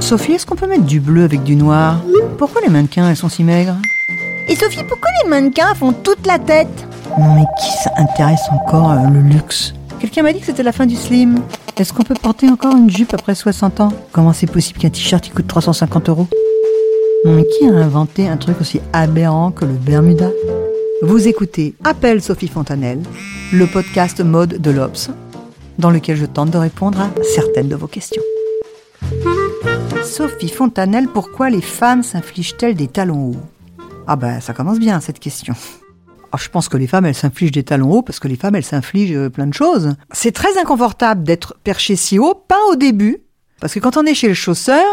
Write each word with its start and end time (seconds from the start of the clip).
Sophie, 0.00 0.32
est-ce 0.32 0.44
qu'on 0.44 0.54
peut 0.54 0.66
mettre 0.66 0.84
du 0.84 1.00
bleu 1.00 1.24
avec 1.24 1.42
du 1.44 1.56
noir 1.56 2.00
Pourquoi 2.38 2.60
les 2.60 2.68
mannequins, 2.68 3.08
elles 3.08 3.16
sont 3.16 3.30
si 3.30 3.42
maigres 3.42 3.76
Et 4.48 4.54
Sophie, 4.54 4.84
pourquoi 4.86 5.08
les 5.22 5.30
mannequins 5.30 5.74
font 5.74 5.92
toute 5.92 6.26
la 6.26 6.38
tête 6.38 6.86
Non 7.18 7.34
mais 7.34 7.44
qui 7.58 7.70
s'intéresse 7.82 8.42
encore 8.52 8.92
euh, 8.92 9.08
le 9.12 9.20
luxe 9.20 9.72
Quelqu'un 9.98 10.22
m'a 10.22 10.34
dit 10.34 10.40
que 10.40 10.46
c'était 10.46 10.62
la 10.62 10.72
fin 10.72 10.84
du 10.84 10.96
slim. 10.96 11.40
Est-ce 11.78 11.94
qu'on 11.94 12.02
peut 12.02 12.14
porter 12.14 12.48
encore 12.50 12.76
une 12.76 12.90
jupe 12.90 13.14
après 13.14 13.34
60 13.34 13.80
ans 13.80 13.92
Comment 14.12 14.34
c'est 14.34 14.46
possible 14.46 14.78
qu'un 14.78 14.90
t-shirt 14.90 15.32
coûte 15.32 15.46
350 15.48 16.10
euros 16.10 16.28
Non 17.24 17.32
mais 17.32 17.46
qui 17.46 17.66
a 17.66 17.72
inventé 17.72 18.28
un 18.28 18.36
truc 18.36 18.60
aussi 18.60 18.82
aberrant 18.92 19.50
que 19.50 19.64
le 19.64 19.72
Bermuda 19.72 20.28
Vous 21.06 21.28
écoutez 21.28 21.74
Appel 21.84 22.22
Sophie 22.22 22.48
Fontanelle, 22.48 23.02
le 23.52 23.66
podcast 23.66 24.20
mode 24.20 24.58
de 24.62 24.70
l'Obs, 24.70 25.10
dans 25.78 25.90
lequel 25.90 26.16
je 26.16 26.24
tente 26.24 26.50
de 26.50 26.56
répondre 26.56 26.98
à 26.98 27.10
certaines 27.22 27.68
de 27.68 27.76
vos 27.76 27.86
questions. 27.86 28.22
Sophie 30.02 30.48
Fontanelle, 30.48 31.08
pourquoi 31.12 31.50
les 31.50 31.60
femmes 31.60 32.02
s'infligent-elles 32.02 32.74
des 32.74 32.88
talons 32.88 33.32
hauts? 33.32 33.84
Ah 34.06 34.16
ben 34.16 34.40
ça 34.40 34.54
commence 34.54 34.78
bien 34.78 34.98
cette 35.00 35.18
question. 35.20 35.54
Alors, 36.32 36.40
je 36.40 36.48
pense 36.48 36.68
que 36.70 36.78
les 36.78 36.86
femmes, 36.86 37.04
elles 37.04 37.14
s'infligent 37.14 37.52
des 37.52 37.64
talons 37.64 37.92
hauts 37.92 38.02
parce 38.02 38.18
que 38.18 38.26
les 38.28 38.36
femmes, 38.36 38.54
elles 38.56 38.64
s'infligent 38.64 39.14
euh, 39.14 39.28
plein 39.30 39.46
de 39.46 39.54
choses. 39.54 39.94
C'est 40.12 40.32
très 40.32 40.58
inconfortable 40.58 41.22
d'être 41.22 41.54
perché 41.62 41.94
si 41.96 42.18
haut, 42.18 42.34
pas 42.34 42.58
au 42.72 42.76
début. 42.76 43.18
Parce 43.60 43.72
que 43.72 43.78
quand 43.78 43.96
on 43.96 44.04
est 44.04 44.14
chez 44.14 44.26
le 44.28 44.34
chausseur, 44.34 44.84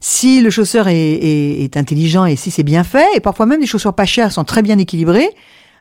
si 0.00 0.40
le 0.40 0.48
chausseur 0.48 0.88
est, 0.88 0.96
est- 0.96 1.64
est 1.64 1.76
intelligent 1.76 2.24
et 2.24 2.34
si 2.34 2.50
c'est 2.50 2.62
bien 2.62 2.82
fait, 2.82 3.06
et 3.14 3.20
parfois 3.20 3.44
même 3.44 3.60
les 3.60 3.66
chaussures 3.66 3.92
pas 3.94 4.06
chères 4.06 4.32
sont 4.32 4.42
très 4.44 4.62
bien 4.62 4.78
équilibrées, 4.78 5.28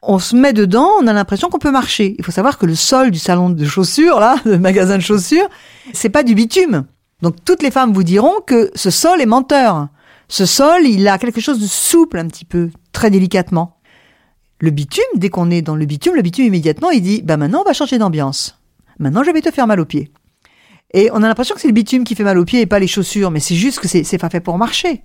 on 0.08 0.20
se 0.20 0.36
met 0.36 0.54
dedans, 0.54 0.90
on 1.02 1.08
a 1.08 1.14
l'impression 1.14 1.50
qu'on 1.50 1.60
peut 1.60 1.72
marcher. 1.72 2.16
Il 2.18 2.24
faut 2.24 2.32
savoir 2.32 2.58
que 2.58 2.66
le 2.66 2.76
sol 2.76 3.12
du 3.12 3.20
salon 3.20 3.50
de 3.50 3.66
chaussures, 3.66 4.20
là, 4.20 4.38
le 4.46 4.58
magasin 4.58 4.98
de 4.98 5.04
chaussures, 5.04 5.48
c'est 5.94 6.10
pas 6.10 6.24
du 6.24 6.36
bitume. 6.36 6.86
Donc 7.22 7.36
toutes 7.46 7.64
les 7.64 7.72
femmes 7.72 7.94
vous 7.94 8.04
diront 8.04 8.42
que 8.46 8.72
ce 8.76 8.90
sol 8.90 9.22
est 9.22 9.26
menteur. 9.26 9.88
Ce 10.28 10.46
sol, 10.46 10.86
il 10.86 11.08
a 11.08 11.18
quelque 11.18 11.42
chose 11.42 11.60
de 11.60 11.68
souple 11.68 12.18
un 12.18 12.28
petit 12.28 12.46
peu, 12.46 12.70
très 12.92 13.10
délicatement. 13.10 13.78
Le 14.60 14.72
bitume, 14.72 15.04
dès 15.16 15.30
qu'on 15.30 15.52
est 15.52 15.62
dans 15.62 15.76
le 15.76 15.86
bitume, 15.86 16.16
le 16.16 16.22
bitume 16.22 16.46
immédiatement, 16.46 16.90
il 16.90 17.02
dit, 17.02 17.22
bah 17.22 17.38
maintenant 17.38 17.62
on 17.62 17.68
va 17.68 17.74
changer 17.74 17.98
d'ambiance. 17.98 18.60
Maintenant 19.00 19.24
je 19.24 19.32
vais 19.32 19.42
te 19.42 19.52
faire 19.52 19.68
mal 19.68 19.80
aux 19.80 19.86
pieds. 19.86 20.12
Et 20.94 21.10
on 21.12 21.22
a 21.24 21.28
l'impression 21.28 21.56
que 21.56 21.62
c'est 21.62 21.68
le 21.68 21.74
bitume 21.74 22.04
qui 22.06 22.16
fait 22.16 22.24
mal 22.24 22.38
aux 22.38 22.46
pieds 22.46 22.62
et 22.62 22.66
pas 22.66 22.80
les 22.80 22.88
chaussures, 22.88 23.32
mais 23.32 23.42
c'est 23.42 23.56
juste 23.56 23.80
que 23.80 23.88
c'est 23.88 24.18
pas 24.18 24.30
fait 24.30 24.40
pour 24.40 24.58
marcher. 24.58 25.04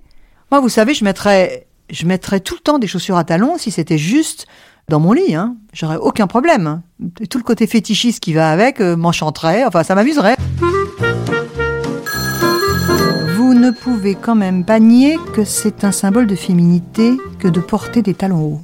Moi, 0.49 0.61
vous 0.61 0.69
savez, 0.69 0.93
je 0.93 1.03
mettrais, 1.03 1.67
je 1.89 2.05
mettrais 2.05 2.39
tout 2.39 2.55
le 2.55 2.61
temps 2.61 2.79
des 2.79 2.87
chaussures 2.87 3.17
à 3.17 3.23
talons 3.23 3.57
si 3.57 3.71
c'était 3.71 3.97
juste 3.97 4.47
dans 4.91 4.99
mon 4.99 5.13
lit. 5.13 5.33
Hein. 5.33 5.55
J'aurais 5.73 5.95
aucun 5.95 6.27
problème. 6.27 6.81
Et 7.19 7.27
tout 7.27 7.37
le 7.37 7.43
côté 7.43 7.65
fétichiste 7.65 8.19
qui 8.19 8.33
va 8.33 8.51
avec 8.51 8.81
euh, 8.81 8.95
m'enchanterait. 8.95 9.63
Enfin, 9.65 9.83
ça 9.83 9.95
m'amuserait. 9.95 10.35
Vous 13.37 13.53
ne 13.53 13.71
pouvez 13.71 14.15
quand 14.15 14.35
même 14.35 14.65
pas 14.65 14.79
nier 14.79 15.17
que 15.33 15.45
c'est 15.45 15.85
un 15.85 15.93
symbole 15.93 16.27
de 16.27 16.35
féminité 16.35 17.13
que 17.39 17.47
de 17.47 17.61
porter 17.61 18.01
des 18.01 18.13
talons 18.13 18.43
hauts. 18.43 18.61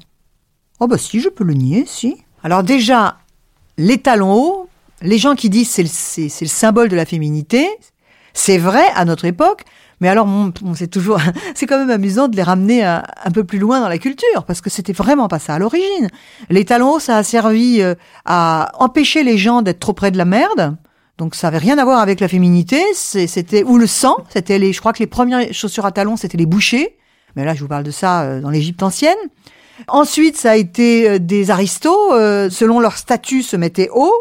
Oh 0.80 0.88
bah 0.88 0.98
si, 0.98 1.22
je 1.22 1.30
peux 1.30 1.46
le 1.46 1.54
nier, 1.54 1.86
si. 1.88 2.18
Alors 2.44 2.62
déjà, 2.62 3.18
les 3.78 3.98
talons 3.98 4.34
hauts, 4.34 4.70
les 5.02 5.18
gens 5.18 5.34
qui 5.34 5.50
disent 5.50 5.70
c'est 5.70 6.42
le 6.42 6.48
symbole 6.48 6.90
de 6.90 6.96
la 6.96 7.06
féminité, 7.06 7.68
c'est 8.34 8.58
vrai 8.58 8.86
à 8.96 9.06
notre 9.06 9.26
époque, 9.26 9.64
mais 10.00 10.10
alors 10.10 10.28
on, 10.28 10.52
on- 10.64 10.74
c'est 10.76 10.88
toujours, 10.88 11.20
c'est 11.56 11.66
quand 11.66 11.78
même 11.80 11.90
amusant 11.90 12.28
de 12.28 12.36
les 12.36 12.44
ramener 12.44 12.84
à- 12.84 13.04
un 13.24 13.32
peu 13.32 13.44
plus 13.44 13.60
loin 13.60 13.80
dans 13.80 13.90
la 13.90 13.98
culture, 13.98 14.44
parce 14.46 14.62
que 14.62 14.70
c'était 14.70 14.94
vraiment 14.94 15.28
pas 15.28 15.40
ça 15.40 15.56
à 15.56 15.60
l'origine. 15.60 16.10
Les 16.50 16.66
talons 16.66 17.00
ça 17.00 17.18
a 17.18 17.24
servi 17.24 17.82
euh, 17.82 17.96
à 18.26 18.72
empêcher 18.80 19.24
les 19.24 19.38
gens 19.38 19.62
d'être 19.62 19.80
trop 19.80 19.94
près 19.94 20.12
de 20.12 20.18
la 20.18 20.26
merde. 20.26 20.76
Donc 21.18 21.34
ça 21.34 21.48
avait 21.48 21.58
rien 21.58 21.80
à 21.80 21.84
voir 21.84 22.00
avec 22.00 22.20
la 22.20 22.28
féminité, 22.28 22.80
c'était 22.94 23.64
ou 23.64 23.78
le 23.80 23.88
sang, 23.88 24.18
c'était 24.30 24.60
les, 24.60 24.72
je 24.72 24.80
crois 24.80 24.94
que 24.94 25.00
les 25.00 25.08
premières 25.08 25.52
chaussures 25.52 25.86
à 25.88 25.92
talons 25.92 26.16
c'était 26.16 26.38
les 26.38 26.46
bouchers, 26.46 26.96
mais 27.36 27.44
là 27.44 27.56
je 27.56 27.62
vous 27.62 27.68
parle 27.68 27.84
de 27.84 27.90
ça 27.92 28.22
euh, 28.22 28.40
dans 28.42 28.52
l'Égypte 28.52 28.84
ancienne. 28.84 29.18
Ensuite 29.88 30.38
ça 30.38 30.52
a 30.52 30.56
été 30.56 31.10
euh, 31.10 31.20
des 31.20 31.50
aristos, 31.52 32.12
selon 32.52 32.80
leur 32.80 32.98
statut 32.98 33.42
se 33.44 33.56
mettaient 33.56 33.90
haut. 33.94 34.14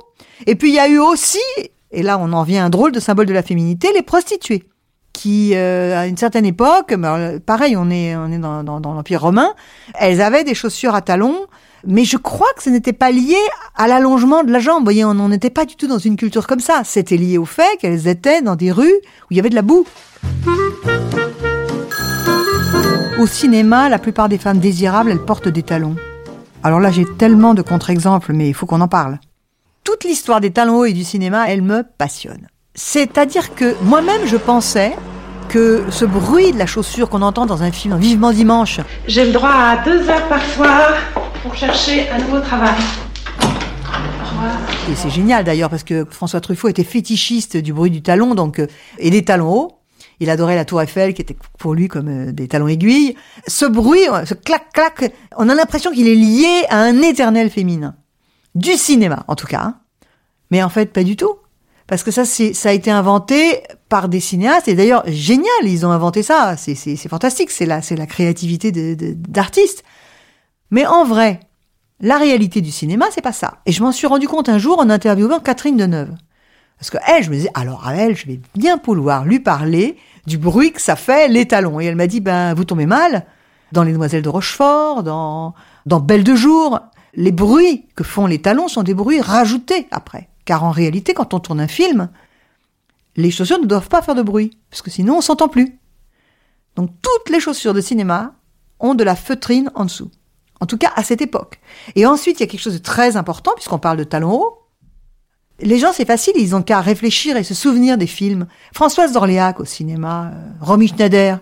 Et 0.47 0.54
puis 0.54 0.70
il 0.70 0.75
y 0.75 0.78
a 0.78 0.88
eu 0.88 0.98
aussi, 0.98 1.38
et 1.91 2.03
là 2.03 2.19
on 2.19 2.32
en 2.32 2.42
vient 2.44 2.62
à 2.62 2.66
un 2.66 2.70
drôle 2.70 2.92
de 2.92 3.00
symbole 3.00 3.26
de 3.26 3.32
la 3.34 3.42
féminité, 3.42 3.88
les 3.94 4.03
prostituées 4.03 4.65
qui, 5.16 5.53
euh, 5.54 5.99
à 5.99 6.06
une 6.06 6.16
certaine 6.19 6.44
époque, 6.44 6.94
pareil, 7.47 7.75
on 7.77 7.88
est, 7.91 8.15
on 8.16 8.31
est 8.31 8.38
dans, 8.38 8.62
dans- 8.62 8.81
dans 8.81 8.93
l'Empire 8.93 9.22
romain, 9.22 9.54
elles 9.99 10.21
avaient 10.21 10.44
des 10.44 10.54
chaussures 10.54 10.94
à 10.94 11.00
talons, 11.00 11.38
mais 11.87 12.04
je 12.04 12.19
crois 12.19 12.49
que 12.56 12.62
ce 12.62 12.69
n'était 12.69 12.93
pas 12.93 13.10
lié 13.10 13.37
à 13.77 13.88
l'allongement 13.88 14.44
de 14.44 14.53
la 14.53 14.59
jambe. 14.59 14.81
Vous 14.81 14.84
voyez, 14.84 15.04
on 15.06 15.15
n'en 15.15 15.32
était 15.32 15.49
pas 15.50 15.65
du 15.65 15.75
tout 15.77 15.87
dans 15.87 15.99
une 15.99 16.16
culture 16.16 16.47
comme 16.47 16.60
ça. 16.60 16.82
C'était 16.84 17.16
lié 17.16 17.38
au 17.38 17.47
fait 17.47 17.78
qu'elles 17.81 18.09
étaient 18.09 18.43
dans 18.43 18.56
des 18.56 18.71
rues 18.72 18.93
où 19.22 19.27
il 19.31 19.37
y 19.38 19.41
avait 19.41 19.49
de 19.50 19.54
la 19.54 19.62
boue. 19.62 19.87
Au 23.19 23.27
cinéma, 23.27 23.88
la 23.88 23.98
plupart 23.98 24.28
des 24.28 24.38
femmes 24.38 24.59
désirables, 24.59 25.10
elles 25.10 25.25
portent 25.25 25.48
des 25.48 25.62
talons. 25.62 25.97
Alors 26.62 26.81
là, 26.81 26.91
j'ai 26.91 27.06
tellement 27.19 27.54
de 27.54 27.62
contre-exemples, 27.62 28.33
mais 28.34 28.48
il 28.48 28.54
faut 28.54 28.66
qu'on 28.66 28.81
en 28.83 28.88
parle. 28.88 29.19
Toute 29.84 30.04
l'histoire 30.04 30.41
des 30.41 30.50
talons 30.50 30.78
hauts 30.81 30.84
et 30.84 30.93
du 30.93 31.04
cinéma, 31.04 31.48
elle 31.48 31.62
me 31.62 31.83
passionne. 31.97 32.48
C'est-à-dire 32.78 33.54
que 33.54 33.75
moi-même, 33.82 34.26
je 34.26 34.37
pensais 34.37 34.94
que 35.48 35.84
ce 35.91 36.04
bruit 36.04 36.53
de 36.53 36.59
la 36.59 36.66
chaussure 36.66 37.09
qu'on 37.09 37.22
entend 37.22 37.47
dans 37.47 37.62
un 37.62 37.72
film 37.72 37.97
Vivement 37.97 38.32
Dimanche, 38.32 38.81
J'ai 39.09 39.25
le 39.25 39.32
droit 39.32 39.48
à 39.50 39.82
deux 39.82 40.06
heures 40.10 40.28
par 40.28 40.44
soir 40.44 40.92
pour 41.42 41.54
chercher 41.54 42.06
un 42.10 42.19
nouveau 42.19 42.41
travail. 42.41 42.75
Et 44.91 44.94
c'est 44.94 45.09
génial 45.09 45.42
d'ailleurs 45.44 45.70
parce 45.70 45.84
que 45.84 46.04
François 46.10 46.42
Truffaut 46.42 46.69
était 46.69 46.84
fétichiste 46.84 47.56
du 47.56 47.72
bruit 47.72 47.91
du 47.91 48.03
talon 48.03 48.34
donc 48.34 48.59
euh, 48.59 48.66
et 48.98 49.09
des 49.10 49.25
talons 49.25 49.50
hauts. 49.50 49.72
Il 50.20 50.28
adorait 50.28 50.54
la 50.54 50.66
Tour 50.66 50.82
Eiffel 50.82 51.15
qui 51.15 51.22
était 51.22 51.36
pour 51.59 51.72
lui 51.75 51.88
comme 51.88 52.09
euh, 52.28 52.32
des 52.32 52.47
talons 52.47 52.69
aiguilles. 52.69 53.16
Ce 53.47 53.65
bruit, 53.65 54.03
ce 54.26 54.34
clac 54.34 54.70
clac, 54.75 55.15
on 55.38 55.48
a 55.48 55.54
l'impression 55.54 55.91
qu'il 55.92 56.09
est 56.09 56.15
lié 56.15 56.65
à 56.69 56.81
un 56.81 57.00
éternel 57.00 57.48
féminin 57.48 57.94
du 58.54 58.72
cinéma 58.75 59.25
en 59.28 59.34
tout 59.34 59.47
cas. 59.47 59.62
hein. 59.62 59.75
Mais 60.50 60.62
en 60.62 60.69
fait 60.69 60.92
pas 60.92 61.03
du 61.04 61.16
tout. 61.16 61.36
Parce 61.86 62.02
que 62.02 62.10
ça, 62.10 62.24
c'est, 62.24 62.52
ça 62.52 62.70
a 62.70 62.72
été 62.72 62.91
inventé 62.91 63.62
par 63.88 64.08
des 64.08 64.19
cinéastes, 64.20 64.66
et 64.69 64.74
d'ailleurs, 64.74 65.04
génial, 65.06 65.47
ils 65.62 65.86
ont 65.86 65.91
inventé 65.92 66.22
ça, 66.24 66.56
c'est, 66.56 66.74
c'est, 66.74 66.97
c'est 66.97 67.08
fantastique, 67.08 67.50
c'est 67.50 67.66
la, 67.66 67.80
c'est 67.82 67.94
la 67.94 68.06
créativité 68.06 68.72
de, 68.72 68.94
de- 68.94 69.14
d'artistes. 69.16 69.84
Mais 70.72 70.84
en 70.84 71.04
vrai, 71.04 71.38
la 72.00 72.19
réalité 72.19 72.60
du 72.60 72.72
cinéma, 72.72 73.06
c'est 73.12 73.20
pas 73.22 73.32
ça. 73.32 73.58
Et 73.66 73.72
je 73.72 73.82
m'en 73.82 73.92
suis 73.92 74.08
rendu 74.08 74.26
compte 74.26 74.48
un 74.48 74.58
jour 74.58 74.80
en 74.80 74.91
interviewant 74.91 75.38
Catherine 75.38 75.76
Deneuve. 75.76 76.10
Parce 76.78 76.91
que 76.91 76.98
elle, 77.06 77.22
je 77.22 77.30
me 77.30 77.36
disais, 77.36 77.50
alors 77.54 77.86
à 77.86 77.94
elle, 77.94 78.16
je 78.16 78.26
vais 78.26 78.41
bien 78.56 78.76
pouvoir 78.78 79.24
lui 79.24 79.38
parler 79.41 79.97
du 80.26 80.36
bruit 80.38 80.72
que 80.72 80.80
ça 80.82 80.97
fait 80.97 81.28
les 81.28 81.47
talons. 81.47 81.80
Et 81.80 81.84
elle 81.86 81.97
m'a 81.97 82.06
dit, 82.08 82.20
ben, 82.20 82.53
vous 82.53 82.64
tombez 82.64 82.86
mal. 82.86 83.24
Dans 83.72 83.82
Les 83.82 83.92
Demoiselles 83.92 84.22
de 84.22 84.28
Rochefort, 84.28 85.03
dans, 85.03 85.54
dans 85.86 86.00
Belle 86.00 86.22
de 86.24 86.34
jour, 86.34 86.80
les 87.14 87.32
bruits 87.32 87.86
que 87.97 88.04
font 88.04 88.26
les 88.26 88.41
talons 88.42 88.68
sont 88.68 88.82
des 88.82 88.94
bruits 88.94 89.21
rajoutés 89.21 89.89
après. 89.91 90.28
Car 90.47 90.65
en 90.65 90.71
réalité, 90.71 91.13
quand 91.13 91.34
on 91.34 91.41
tourne 91.41 91.60
un 91.60 91.69
film, 91.69 92.09
les 93.16 93.31
chaussures 93.31 93.60
ne 93.60 93.66
doivent 93.66 93.89
pas 93.89 94.01
faire 94.01 94.15
de 94.15 94.22
bruit, 94.22 94.57
parce 94.71 94.81
que 94.81 94.91
sinon 94.91 95.19
on 95.19 95.21
s'entend 95.21 95.48
plus. 95.48 95.78
Donc 96.77 96.91
toutes 97.03 97.31
les 97.31 97.41
chaussures 97.41 97.75
de 97.75 97.81
cinéma 97.83 98.34
ont 98.78 98.95
de 98.95 99.04
la 99.04 99.16
feutrine 99.16 99.71
en 99.75 99.84
dessous. 99.84 100.10
En 100.60 100.66
tout 100.66 100.78
cas, 100.78 100.93
à 100.97 101.03
cette 101.03 101.21
époque. 101.21 101.60
Et 101.97 102.07
ensuite, 102.07 102.39
il 102.39 102.43
y 102.43 102.45
a 102.45 102.47
quelque 102.47 102.60
chose 102.60 102.75
de 102.75 102.78
très 102.78 103.16
important, 103.16 103.53
puisqu'on 103.54 103.78
parle 103.78 103.98
de 103.98 104.04
talons 104.04 104.33
hauts. 104.33 104.63
Les 105.60 105.78
gens, 105.78 105.93
c'est 105.93 106.07
facile, 106.07 106.34
ils 106.37 106.54
ont 106.54 106.63
qu'à 106.63 106.81
réfléchir 106.81 107.37
et 107.37 107.45
se 107.45 107.54
souvenir 107.54 107.99
des 107.99 108.07
films. 108.07 108.47
Françoise 108.72 109.13
d'Orléac 109.13 109.60
au 109.60 109.65
cinéma, 109.65 110.33
euh, 110.34 110.51
Romy 110.60 110.89
Schneider. 110.89 111.41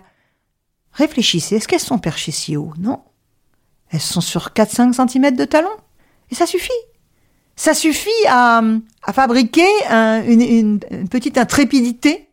Réfléchissez, 0.93 1.57
est-ce 1.57 1.67
qu'elles 1.67 1.79
sont 1.79 1.99
perchées 1.99 2.31
si 2.31 2.57
haut? 2.57 2.73
Non. 2.77 3.01
Elles 3.89 4.01
sont 4.01 4.21
sur 4.21 4.49
4-5 4.49 4.93
cm 4.93 5.35
de 5.35 5.45
talons. 5.45 5.77
Et 6.31 6.35
ça 6.35 6.45
suffit. 6.45 6.71
Ça 7.55 7.73
suffit 7.73 8.09
à, 8.27 8.61
fabriquer 9.13 9.67
un- 9.89 10.23
une, 10.25 10.79
petite 11.09 11.37
intrépidité 11.37 12.27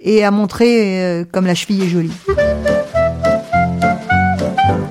et 0.00 0.24
à 0.24 0.30
montrer 0.30 1.02
euh, 1.04 1.24
comme 1.30 1.46
la 1.46 1.54
cheville 1.54 1.82
est 1.84 1.88
jolie. 1.88 2.12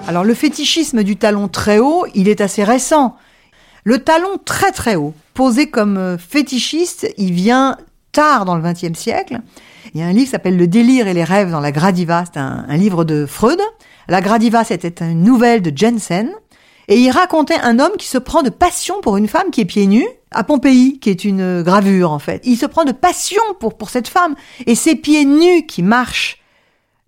Alors 0.07 0.23
le 0.23 0.33
fétichisme 0.33 1.03
du 1.03 1.17
talon 1.17 1.47
très 1.47 1.79
haut, 1.79 2.05
il 2.15 2.29
est 2.29 2.41
assez 2.41 2.63
récent. 2.63 3.15
Le 3.83 3.99
talon 3.99 4.37
très 4.43 4.71
très 4.71 4.95
haut, 4.95 5.13
posé 5.33 5.69
comme 5.69 5.97
euh, 5.97 6.17
fétichiste, 6.17 7.11
il 7.17 7.33
vient 7.33 7.77
tard 8.13 8.45
dans 8.45 8.55
le 8.55 8.61
XXe 8.61 8.97
siècle. 8.97 9.39
Il 9.93 9.99
y 9.99 10.03
a 10.03 10.07
un 10.07 10.11
livre 10.11 10.25
qui 10.25 10.31
s'appelle 10.31 10.57
Le 10.57 10.67
délire 10.67 11.07
et 11.07 11.13
les 11.13 11.23
rêves 11.23 11.51
dans 11.51 11.59
la 11.59 11.71
Gradiva, 11.71 12.23
c'est 12.25 12.39
un 12.39 12.65
livre 12.77 13.03
de 13.03 13.25
Freud. 13.25 13.59
La 14.09 14.21
Gradiva, 14.21 14.63
c'était 14.63 15.03
une 15.05 15.23
nouvelle 15.23 15.61
de 15.61 15.71
Jensen. 15.75 16.29
Et 16.87 16.99
il 16.99 17.11
racontait 17.11 17.59
un 17.59 17.79
homme 17.79 17.97
qui 17.97 18.07
se 18.07 18.17
prend 18.17 18.43
de 18.43 18.49
passion 18.49 19.01
pour 19.01 19.17
une 19.17 19.27
femme 19.27 19.51
qui 19.51 19.61
est 19.61 19.65
pieds 19.65 19.87
nus 19.87 20.07
à 20.31 20.43
Pompéi, 20.43 20.99
qui 20.99 21.09
est 21.09 21.25
une 21.25 21.61
gravure 21.61 22.11
en 22.11 22.19
fait. 22.19 22.41
Il 22.45 22.57
se 22.57 22.65
prend 22.65 22.85
de 22.85 22.91
passion 22.91 23.41
pour, 23.59 23.77
pour 23.77 23.89
cette 23.89 24.07
femme. 24.07 24.35
Et 24.65 24.75
ses 24.75 24.95
pieds 24.95 25.25
nus 25.25 25.65
qui 25.65 25.83
marchent, 25.83 26.39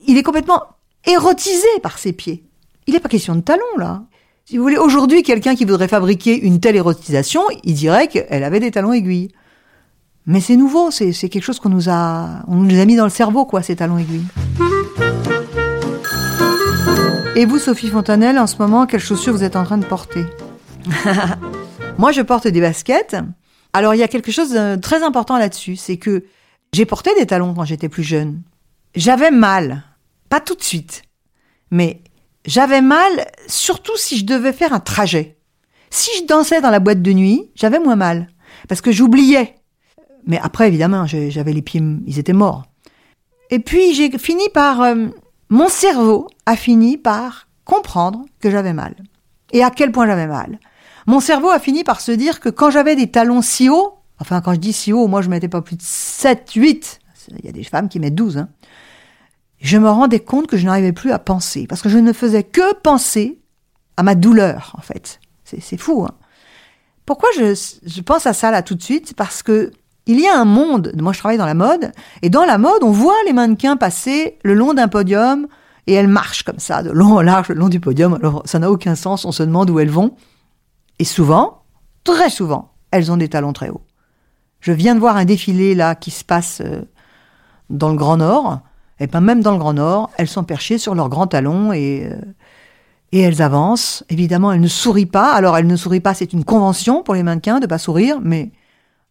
il 0.06 0.18
est 0.18 0.24
complètement 0.24 0.64
érotisé 1.06 1.68
par 1.82 1.98
ses 1.98 2.12
pieds. 2.12 2.44
Il 2.88 2.94
n'est 2.94 3.00
pas 3.00 3.10
question 3.10 3.36
de 3.36 3.42
talons 3.42 3.78
là. 3.78 4.04
Si 4.46 4.58
vous 4.58 4.64
voulez, 4.64 4.78
aujourd'hui, 4.78 5.22
quelqu'un 5.22 5.54
qui 5.54 5.64
voudrait 5.64 5.88
fabriquer 5.88 6.36
une 6.36 6.60
telle 6.60 6.76
érotisation, 6.76 7.44
il 7.64 7.76
dirait 7.76 8.08
qu'elle 8.08 8.44
avait 8.44 8.60
des 8.60 8.72
talons 8.72 8.94
aiguilles. 8.94 9.30
Mais 10.26 10.42
c'est 10.42 10.56
nouveau, 10.56 10.90
c'est 10.90 11.12
c'est 11.12 11.30
quelque 11.30 11.44
chose 11.44 11.60
qu'on 11.60 11.70
nous 11.70 11.88
a, 11.88 12.44
on 12.48 12.56
nous 12.56 12.80
a 12.80 12.86
mis 12.86 12.96
dans 12.96 13.04
le 13.04 13.12
cerveau, 13.12 13.46
quoi, 13.46 13.62
ces 13.62 13.76
talons 13.76 14.00
aiguilles. 14.00 14.26
Et 17.36 17.46
vous, 17.46 17.60
Sophie 17.60 17.88
Fontanelle, 17.88 18.38
en 18.38 18.48
ce 18.48 18.58
moment, 18.58 18.86
quelles 18.86 19.00
chaussures 19.00 19.34
vous 19.34 19.44
êtes 19.44 19.56
en 19.56 19.64
train 19.64 19.78
de 19.78 19.86
porter 19.86 20.26
Moi, 21.98 22.12
je 22.12 22.22
porte 22.22 22.48
des 22.48 22.60
baskets. 22.60 23.16
Alors, 23.72 23.94
il 23.94 24.00
y 24.00 24.04
a 24.04 24.08
quelque 24.08 24.32
chose 24.32 24.52
de 24.52 24.76
très 24.76 25.04
important 25.04 25.38
là-dessus, 25.38 25.76
c'est 25.76 25.98
que 25.98 26.26
j'ai 26.74 26.86
porté 26.86 27.12
des 27.18 27.26
talons 27.26 27.54
quand 27.54 27.66
j'étais 27.66 27.88
plus 27.88 28.04
jeune. 28.04 28.42
J'avais 28.96 29.32
mal, 29.32 29.84
pas 30.28 30.40
tout 30.40 30.56
de 30.56 30.64
suite, 30.64 31.04
mais 31.72 32.02
j'avais 32.46 32.82
mal 32.82 33.28
surtout 33.48 33.96
si 33.96 34.18
je 34.18 34.26
devais 34.26 34.54
faire 34.54 34.74
un 34.74 34.80
trajet. 34.80 35.38
Si 35.92 36.10
je 36.20 36.26
dansais 36.26 36.62
dans 36.62 36.72
la 36.72 36.80
boîte 36.80 37.02
de 37.02 37.14
nuit, 37.14 37.52
j'avais 37.56 37.80
moins 37.80 37.96
mal, 37.96 38.28
parce 38.68 38.82
que 38.82 38.92
j'oubliais. 38.92 39.56
Mais 40.26 40.40
après, 40.42 40.68
évidemment, 40.68 41.06
j'avais 41.06 41.54
les 41.54 41.62
pieds, 41.62 41.82
ils 42.06 42.20
étaient 42.20 42.34
morts. 42.34 42.66
Et 43.50 43.60
puis, 43.60 43.94
j'ai 43.94 44.10
fini 44.18 44.50
par... 44.54 44.82
euh, 44.82 45.08
mon 45.50 45.68
cerveau 45.68 46.28
a 46.46 46.56
fini 46.56 46.98
par 46.98 47.48
comprendre 47.66 48.26
que 48.40 48.50
j'avais 48.50 48.74
mal. 48.74 48.96
Et 49.52 49.64
à 49.64 49.72
quel 49.72 49.92
point 49.92 50.06
j'avais 50.06 50.28
mal. 50.28 50.60
Mon 51.08 51.20
cerveau 51.20 51.50
a 51.50 51.60
fini 51.60 51.84
par 51.84 52.02
se 52.02 52.12
dire 52.12 52.40
que 52.40 52.50
quand 52.50 52.70
j'avais 52.70 52.96
des 52.96 53.10
talons 53.10 53.42
si 53.42 53.70
hauts, 53.70 53.96
enfin 54.20 54.42
quand 54.42 54.54
je 54.54 54.60
dis 54.60 54.74
si 54.74 54.94
haut, 54.94 55.08
moi 55.08 55.22
je 55.22 55.30
mettais 55.30 55.48
pas 55.48 55.62
plus 55.62 55.76
de 55.76 55.82
7, 55.82 56.52
8, 56.52 57.00
il 57.40 57.46
y 57.46 57.50
a 57.50 57.52
des 57.52 57.64
femmes 57.64 57.90
qui 57.90 58.00
mettent 58.00 58.16
12, 58.16 58.38
hein, 58.38 58.50
je 59.62 59.78
me 59.78 59.90
rendais 59.90 60.20
compte 60.20 60.48
que 60.48 60.58
je 60.58 60.66
n'arrivais 60.66 60.94
plus 60.94 61.12
à 61.12 61.20
penser, 61.20 61.68
parce 61.68 61.82
que 61.82 61.90
je 61.90 61.98
ne 61.98 62.14
faisais 62.14 62.44
que 62.44 62.74
penser 62.76 63.40
à 63.98 64.04
ma 64.04 64.16
douleur, 64.16 64.74
en 64.78 64.82
fait. 64.82 65.20
C'est 65.44 65.62
c'est 65.62 65.78
fou. 65.78 66.06
Hein. 66.08 66.16
Pourquoi 67.06 67.30
je, 67.36 67.56
je 67.86 68.02
pense 68.02 68.26
à 68.28 68.34
ça 68.34 68.52
là 68.52 68.62
tout 68.62 68.76
de 68.76 68.84
suite? 68.84 69.16
Parce 69.16 69.44
que 69.44 69.72
il 70.10 70.20
y 70.20 70.28
a 70.28 70.36
un 70.36 70.46
monde, 70.46 70.92
moi 71.00 71.14
je 71.14 71.20
travaille 71.20 71.38
dans 71.38 71.46
la 71.46 71.54
mode, 71.54 71.92
et 72.24 72.32
dans 72.32 72.44
la 72.44 72.58
mode, 72.58 72.82
on 72.82 72.90
voit 72.90 73.14
les 73.28 73.34
mannequins 73.34 73.78
passer 73.78 74.40
le 74.44 74.56
long 74.56 74.74
d'un 74.74 74.88
podium, 74.88 75.48
et 75.86 75.94
elles 75.94 76.08
marchent 76.08 76.42
comme 76.42 76.58
ça, 76.58 76.82
de 76.82 76.90
long 76.90 77.18
en 77.18 77.22
large, 77.22 77.50
le 77.50 77.56
long 77.56 77.70
du 77.70 77.80
podium. 77.80 78.16
Alors 78.16 78.42
ça 78.46 78.58
n'a 78.58 78.72
aucun 78.72 78.96
sens, 78.96 79.24
on 79.24 79.32
se 79.32 79.44
demande 79.44 79.70
où 79.70 79.80
elles 79.80 79.92
vont. 79.92 80.16
Et 80.98 81.04
souvent, 81.04 81.62
très 82.04 82.32
souvent, 82.32 82.72
elles 82.90 83.12
ont 83.12 83.18
des 83.18 83.30
talons 83.30 83.54
très 83.54 83.70
hauts. 83.70 83.84
Je 84.62 84.72
viens 84.72 84.96
de 84.96 85.00
voir 85.00 85.16
un 85.16 85.26
défilé 85.26 85.76
là 85.76 85.94
qui 85.94 86.10
se 86.10 86.26
passe 86.26 86.64
euh, 86.66 86.82
dans 87.70 87.90
le 87.90 87.96
Grand 87.96 88.18
Nord, 88.18 88.62
et 89.00 89.06
pas 89.06 89.22
même 89.22 89.42
dans 89.42 89.52
le 89.52 89.60
Grand 89.60 89.74
Nord, 89.74 90.10
elles 90.18 90.28
sont 90.28 90.44
perchées 90.44 90.80
sur 90.80 90.96
leurs 90.96 91.10
grands 91.10 91.28
talons 91.28 91.72
et, 91.72 92.10
euh, 92.12 92.20
et 93.12 93.20
elles 93.20 93.44
avancent. 93.44 94.04
Évidemment, 94.10 94.52
elles 94.52 94.60
ne 94.60 94.68
sourient 94.68 95.06
pas. 95.06 95.34
Alors, 95.34 95.56
elles 95.56 95.68
ne 95.68 95.76
sourient 95.76 96.00
pas, 96.00 96.16
c'est 96.16 96.34
une 96.34 96.46
convention 96.46 97.04
pour 97.04 97.14
les 97.14 97.22
mannequins 97.22 97.60
de 97.60 97.68
pas 97.68 97.78
sourire, 97.78 98.18
mais 98.24 98.52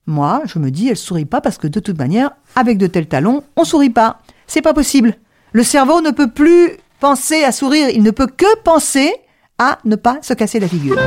moi, 0.08 0.42
je 0.46 0.58
me 0.58 0.70
dis, 0.70 0.88
elles 0.88 0.96
sourient 0.96 1.26
pas 1.26 1.40
parce 1.40 1.58
que 1.58 1.66
de 1.66 1.80
toute 1.80 1.98
manière, 1.98 2.30
avec 2.56 2.78
de 2.78 2.86
tels 2.86 3.06
talons, 3.06 3.44
on 3.56 3.64
sourit 3.64 3.90
pas. 3.90 4.20
C'est 4.46 4.62
pas 4.62 4.72
possible. 4.72 5.14
Le 5.52 5.62
cerveau 5.62 6.00
ne 6.00 6.10
peut 6.10 6.30
plus 6.30 6.72
penser 6.98 7.44
à 7.44 7.52
sourire, 7.52 7.90
il 7.90 8.02
ne 8.02 8.10
peut 8.10 8.26
que 8.26 8.58
penser 8.62 9.12
à 9.58 9.78
ne 9.84 9.96
pas 9.96 10.18
se 10.22 10.32
casser 10.32 10.60
la 10.60 10.68
figure. 10.68 10.98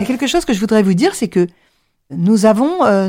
Et 0.00 0.04
quelque 0.04 0.26
chose 0.26 0.44
que 0.44 0.52
je 0.52 0.60
voudrais 0.60 0.82
vous 0.82 0.94
dire, 0.94 1.14
c'est 1.14 1.28
que 1.28 1.46
nous 2.10 2.44
avons, 2.44 2.84
euh, 2.84 3.08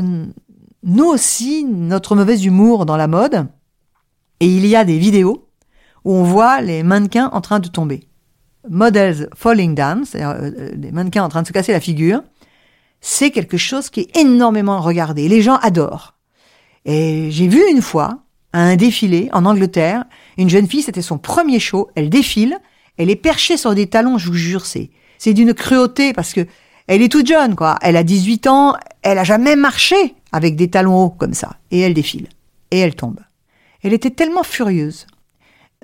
nous 0.82 1.06
aussi, 1.06 1.64
notre 1.64 2.16
mauvais 2.16 2.38
humour 2.40 2.86
dans 2.86 2.96
la 2.96 3.06
mode. 3.06 3.46
Et 4.40 4.46
il 4.46 4.66
y 4.66 4.76
a 4.76 4.84
des 4.84 4.98
vidéos 4.98 5.48
où 6.04 6.14
on 6.14 6.22
voit 6.22 6.60
les 6.60 6.82
mannequins 6.82 7.28
en 7.32 7.40
train 7.40 7.60
de 7.60 7.68
tomber. 7.68 8.08
Models 8.68 9.28
falling 9.34 9.74
down, 9.74 10.04
c'est-à-dire 10.04 10.40
euh, 10.40 10.70
des 10.74 10.90
mannequins 10.90 11.24
en 11.24 11.28
train 11.28 11.42
de 11.42 11.46
se 11.46 11.52
casser 11.52 11.72
la 11.72 11.80
figure. 11.80 12.22
C'est 13.02 13.30
quelque 13.30 13.58
chose 13.58 13.90
qui 13.90 14.00
est 14.00 14.16
énormément 14.16 14.80
regardé. 14.80 15.28
Les 15.28 15.42
gens 15.42 15.56
adorent. 15.56 16.14
Et 16.84 17.30
j'ai 17.30 17.48
vu 17.48 17.60
une 17.70 17.82
fois, 17.82 18.22
à 18.52 18.60
un 18.60 18.76
défilé 18.76 19.28
en 19.32 19.44
Angleterre, 19.44 20.04
une 20.38 20.48
jeune 20.48 20.68
fille, 20.68 20.82
c'était 20.82 21.02
son 21.02 21.18
premier 21.18 21.60
show, 21.60 21.90
elle 21.94 22.08
défile, 22.08 22.58
elle 22.96 23.10
est 23.10 23.16
perchée 23.16 23.56
sur 23.56 23.74
des 23.74 23.88
talons, 23.88 24.18
je 24.18 24.28
vous 24.28 24.34
jure, 24.34 24.64
c'est, 24.64 24.90
c'est 25.18 25.34
d'une 25.34 25.52
cruauté 25.52 26.12
parce 26.12 26.32
que 26.32 26.46
elle 26.86 27.02
est 27.02 27.10
toute 27.10 27.26
jeune, 27.26 27.54
quoi. 27.54 27.78
Elle 27.80 27.96
a 27.96 28.02
18 28.02 28.46
ans, 28.48 28.76
elle 29.02 29.18
a 29.18 29.24
jamais 29.24 29.56
marché 29.56 30.14
avec 30.32 30.56
des 30.56 30.68
talons 30.68 31.04
hauts 31.04 31.10
comme 31.10 31.34
ça. 31.34 31.56
Et 31.70 31.80
elle 31.80 31.94
défile. 31.94 32.28
Et 32.70 32.78
elle 32.78 32.94
tombe. 32.94 33.20
Elle 33.82 33.92
était 33.92 34.10
tellement 34.10 34.42
furieuse. 34.42 35.06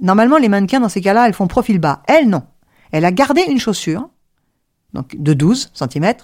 Normalement, 0.01 0.39
les 0.39 0.49
mannequins, 0.49 0.81
dans 0.81 0.89
ces 0.89 1.01
cas-là, 1.01 1.27
elles 1.27 1.35
font 1.35 1.47
profil 1.47 1.79
bas. 1.79 2.03
Elle, 2.07 2.29
non. 2.29 2.43
Elle 2.91 3.05
a 3.05 3.13
gardé 3.13 3.43
une 3.49 3.59
chaussure, 3.59 4.09
donc 4.93 5.15
de 5.17 5.35
12 5.35 5.73
cm, 5.75 6.15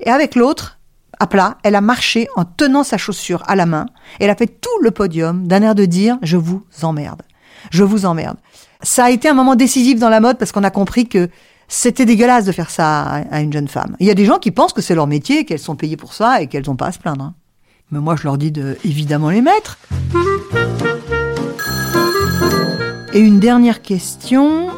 et 0.00 0.10
avec 0.10 0.34
l'autre, 0.34 0.78
à 1.18 1.26
plat, 1.26 1.58
elle 1.62 1.74
a 1.74 1.80
marché 1.80 2.28
en 2.36 2.44
tenant 2.44 2.82
sa 2.82 2.96
chaussure 2.96 3.42
à 3.46 3.56
la 3.56 3.66
main. 3.66 3.86
Elle 4.20 4.30
a 4.30 4.34
fait 4.34 4.46
tout 4.46 4.70
le 4.82 4.90
podium 4.90 5.46
d'un 5.46 5.62
air 5.62 5.74
de 5.74 5.84
dire 5.84 6.18
je 6.22 6.36
vous 6.36 6.62
emmerde. 6.82 7.22
Je 7.70 7.84
vous 7.84 8.06
emmerde. 8.06 8.38
Ça 8.82 9.04
a 9.04 9.10
été 9.10 9.28
un 9.28 9.34
moment 9.34 9.54
décisif 9.56 9.98
dans 9.98 10.08
la 10.08 10.20
mode 10.20 10.38
parce 10.38 10.52
qu'on 10.52 10.64
a 10.64 10.70
compris 10.70 11.06
que 11.06 11.28
c'était 11.68 12.06
dégueulasse 12.06 12.46
de 12.46 12.52
faire 12.52 12.70
ça 12.70 13.02
à 13.30 13.40
une 13.42 13.52
jeune 13.52 13.68
femme. 13.68 13.96
Il 14.00 14.06
y 14.06 14.10
a 14.10 14.14
des 14.14 14.24
gens 14.24 14.38
qui 14.38 14.50
pensent 14.50 14.72
que 14.72 14.80
c'est 14.82 14.94
leur 14.94 15.06
métier, 15.06 15.44
qu'elles 15.44 15.58
sont 15.58 15.76
payées 15.76 15.98
pour 15.98 16.14
ça 16.14 16.40
et 16.40 16.46
qu'elles 16.46 16.64
n'ont 16.66 16.76
pas 16.76 16.86
à 16.86 16.92
se 16.92 16.98
plaindre. 16.98 17.24
hein. 17.24 17.34
Mais 17.90 17.98
moi, 18.00 18.16
je 18.16 18.24
leur 18.24 18.38
dis 18.38 18.50
de 18.50 18.78
évidemment 18.84 19.30
les 19.30 19.42
mettre. 19.42 19.76
Et 23.12 23.20
une 23.20 23.40
dernière 23.40 23.82
question. 23.82 24.68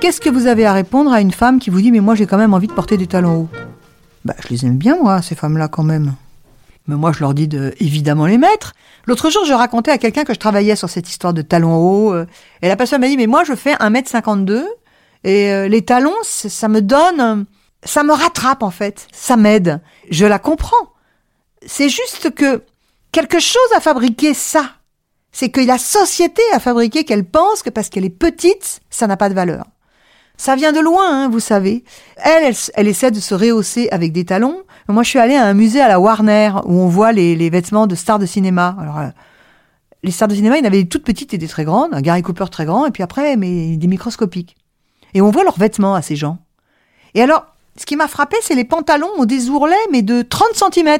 Qu'est-ce 0.00 0.20
que 0.20 0.30
vous 0.30 0.46
avez 0.46 0.64
à 0.64 0.72
répondre 0.72 1.12
à 1.12 1.20
une 1.20 1.32
femme 1.32 1.58
qui 1.58 1.70
vous 1.70 1.80
dit 1.80 1.90
mais 1.90 2.00
moi 2.00 2.14
j'ai 2.14 2.26
quand 2.26 2.36
même 2.38 2.54
envie 2.54 2.68
de 2.68 2.72
porter 2.72 2.96
des 2.96 3.06
talons 3.06 3.42
hauts? 3.42 3.48
Bah 4.26 4.34
je 4.42 4.48
les 4.48 4.66
aime 4.66 4.76
bien 4.76 4.96
moi, 5.00 5.22
ces 5.22 5.36
femmes-là 5.36 5.68
quand 5.68 5.84
même. 5.84 6.14
Mais 6.88 6.96
moi 6.96 7.12
je 7.12 7.20
leur 7.20 7.32
dis 7.32 7.46
de 7.46 7.74
évidemment 7.78 8.26
les 8.26 8.38
mettre. 8.38 8.72
L'autre 9.06 9.30
jour 9.30 9.44
je 9.44 9.52
racontais 9.52 9.92
à 9.92 9.98
quelqu'un 9.98 10.24
que 10.24 10.34
je 10.34 10.38
travaillais 10.40 10.74
sur 10.74 10.90
cette 10.90 11.08
histoire 11.08 11.32
de 11.32 11.42
talons 11.42 11.76
hauts. 11.76 12.12
euh, 12.12 12.26
et 12.60 12.66
la 12.68 12.74
personne 12.74 13.00
m'a 13.00 13.08
dit 13.08 13.16
mais 13.16 13.28
moi 13.28 13.44
je 13.44 13.54
fais 13.54 13.74
1m52 13.74 14.64
et 15.22 15.52
euh, 15.52 15.68
les 15.68 15.82
talons 15.82 16.16
ça 16.22 16.68
me 16.68 16.82
donne... 16.82 17.46
Ça 17.84 18.02
me 18.02 18.12
rattrape 18.12 18.64
en 18.64 18.72
fait, 18.72 19.06
ça 19.12 19.36
m'aide. 19.36 19.80
Je 20.10 20.26
la 20.26 20.40
comprends. 20.40 20.74
C'est 21.64 21.88
juste 21.88 22.34
que 22.34 22.64
quelque 23.12 23.38
chose 23.38 23.70
a 23.76 23.80
fabriqué 23.80 24.34
ça. 24.34 24.72
C'est 25.30 25.50
que 25.50 25.60
la 25.60 25.78
société 25.78 26.42
a 26.52 26.58
fabriqué 26.58 27.04
qu'elle 27.04 27.24
pense 27.24 27.62
que 27.62 27.70
parce 27.70 27.88
qu'elle 27.88 28.04
est 28.04 28.10
petite, 28.10 28.80
ça 28.90 29.06
n'a 29.06 29.16
pas 29.16 29.28
de 29.28 29.34
valeur. 29.34 29.66
Ça 30.36 30.54
vient 30.54 30.72
de 30.72 30.80
loin, 30.80 31.24
hein, 31.24 31.28
vous 31.28 31.40
savez. 31.40 31.84
Elle, 32.16 32.44
elle, 32.44 32.54
elle 32.74 32.88
essaie 32.88 33.10
de 33.10 33.20
se 33.20 33.34
rehausser 33.34 33.88
avec 33.90 34.12
des 34.12 34.24
talons. 34.24 34.62
Moi, 34.88 35.02
je 35.02 35.08
suis 35.08 35.18
allée 35.18 35.34
à 35.34 35.46
un 35.46 35.54
musée 35.54 35.80
à 35.80 35.88
la 35.88 35.98
Warner 35.98 36.52
où 36.64 36.74
on 36.80 36.88
voit 36.88 37.12
les, 37.12 37.34
les 37.36 37.50
vêtements 37.50 37.86
de 37.86 37.94
stars 37.94 38.18
de 38.18 38.26
cinéma. 38.26 38.76
Alors, 38.78 38.98
euh, 38.98 39.08
les 40.02 40.10
stars 40.10 40.28
de 40.28 40.34
cinéma, 40.34 40.56
il 40.56 40.60
y 40.60 40.62
en 40.64 40.66
avait 40.66 40.82
des 40.82 40.88
toutes 40.88 41.04
petites 41.04 41.34
et 41.34 41.38
des 41.38 41.48
très 41.48 41.64
grandes. 41.64 41.94
Un 41.94 42.00
Gary 42.00 42.22
Cooper 42.22 42.46
très 42.50 42.66
grand, 42.66 42.86
et 42.86 42.90
puis 42.90 43.02
après, 43.02 43.36
mais 43.36 43.76
des 43.76 43.86
microscopiques. 43.86 44.56
Et 45.14 45.22
on 45.22 45.30
voit 45.30 45.44
leurs 45.44 45.58
vêtements 45.58 45.94
à 45.94 46.02
ces 46.02 46.16
gens. 46.16 46.38
Et 47.14 47.22
alors, 47.22 47.46
ce 47.76 47.86
qui 47.86 47.96
m'a 47.96 48.08
frappé, 48.08 48.36
c'est 48.42 48.54
les 48.54 48.64
pantalons 48.64 49.10
ont 49.18 49.24
des 49.24 49.48
ourlets, 49.48 49.74
mais 49.90 50.02
de 50.02 50.22
30 50.22 50.48
cm. 50.74 50.98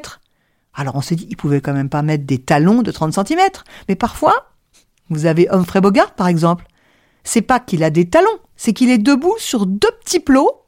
Alors 0.74 0.94
on 0.94 1.00
s'est 1.00 1.14
dit, 1.14 1.26
ils 1.30 1.36
pouvaient 1.36 1.60
quand 1.60 1.72
même 1.72 1.88
pas 1.88 2.02
mettre 2.02 2.24
des 2.24 2.38
talons 2.38 2.82
de 2.82 2.90
30 2.90 3.14
cm. 3.14 3.40
Mais 3.88 3.94
parfois, 3.94 4.50
vous 5.08 5.26
avez 5.26 5.48
Humphrey 5.50 5.80
Bogart, 5.80 6.12
par 6.12 6.28
exemple. 6.28 6.66
C'est 7.28 7.42
pas 7.42 7.58
qu'il 7.58 7.82
a 7.82 7.90
des 7.90 8.08
talons, 8.08 8.38
c'est 8.56 8.72
qu'il 8.72 8.88
est 8.88 8.98
debout 8.98 9.34
sur 9.38 9.66
deux 9.66 9.90
petits 10.00 10.20
plots 10.20 10.62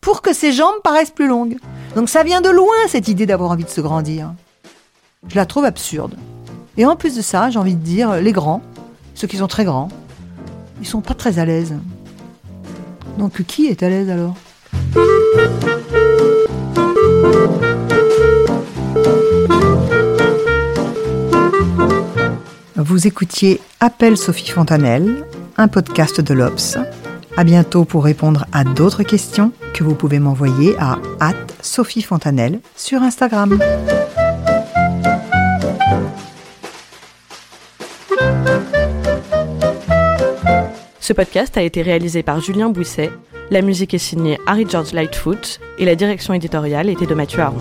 pour 0.00 0.22
que 0.22 0.34
ses 0.34 0.50
jambes 0.50 0.74
paraissent 0.82 1.12
plus 1.12 1.28
longues. 1.28 1.56
Donc 1.94 2.08
ça 2.08 2.24
vient 2.24 2.40
de 2.40 2.48
loin, 2.48 2.74
cette 2.88 3.06
idée 3.06 3.26
d'avoir 3.26 3.52
envie 3.52 3.62
de 3.62 3.70
se 3.70 3.80
grandir. 3.80 4.34
Je 5.28 5.36
la 5.36 5.46
trouve 5.46 5.64
absurde. 5.64 6.16
Et 6.76 6.84
en 6.84 6.96
plus 6.96 7.14
de 7.14 7.22
ça, 7.22 7.48
j'ai 7.48 7.60
envie 7.60 7.76
de 7.76 7.82
dire, 7.82 8.14
les 8.16 8.32
grands, 8.32 8.60
ceux 9.14 9.28
qui 9.28 9.36
sont 9.36 9.46
très 9.46 9.64
grands, 9.64 9.88
ils 10.80 10.86
sont 10.86 11.00
pas 11.00 11.14
très 11.14 11.38
à 11.38 11.44
l'aise. 11.44 11.76
Donc 13.16 13.44
qui 13.44 13.68
est 13.68 13.84
à 13.84 13.88
l'aise 13.88 14.10
alors? 14.10 14.34
Vous 22.76 23.06
écoutiez 23.06 23.60
Appel 23.78 24.16
Sophie 24.16 24.50
Fontanelle, 24.50 25.24
un 25.56 25.68
podcast 25.68 26.20
de 26.20 26.34
l'Obs. 26.34 26.78
À 27.36 27.44
bientôt 27.44 27.84
pour 27.84 28.04
répondre 28.04 28.46
à 28.52 28.64
d'autres 28.64 29.02
questions 29.02 29.52
que 29.72 29.84
vous 29.84 29.94
pouvez 29.94 30.18
m'envoyer 30.18 30.76
à 30.78 30.98
Sophie 31.60 32.02
Fontanelle 32.02 32.60
sur 32.76 33.02
Instagram. 33.02 33.58
Ce 41.00 41.12
podcast 41.12 41.56
a 41.56 41.62
été 41.62 41.82
réalisé 41.82 42.22
par 42.22 42.40
Julien 42.40 42.70
Bouisset, 42.70 43.10
la 43.50 43.60
musique 43.60 43.92
est 43.92 43.98
signée 43.98 44.38
Harry 44.46 44.66
George 44.68 44.92
Lightfoot 44.92 45.60
et 45.78 45.84
la 45.84 45.94
direction 45.94 46.32
éditoriale 46.32 46.88
était 46.88 47.06
de 47.06 47.14
Mathieu 47.14 47.40
Aron. 47.40 47.60